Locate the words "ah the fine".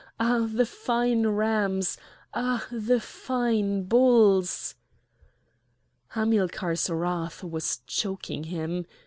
0.19-1.27, 2.33-3.83